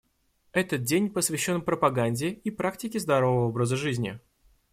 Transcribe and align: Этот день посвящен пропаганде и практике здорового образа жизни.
Этот 0.51 0.83
день 0.83 1.11
посвящен 1.11 1.61
пропаганде 1.61 2.29
и 2.31 2.49
практике 2.49 2.99
здорового 2.99 3.47
образа 3.49 3.75
жизни. 3.77 4.19